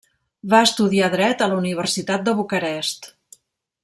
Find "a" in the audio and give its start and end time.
1.45-1.49